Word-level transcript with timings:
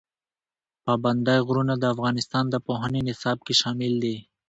پابندی 0.85 1.39
غرونه 1.47 1.73
د 1.77 1.83
افغانستان 1.93 2.43
د 2.49 2.55
پوهنې 2.65 3.01
نصاب 3.09 3.37
کې 3.45 3.53
شامل 3.61 3.93
دي. 4.03 4.15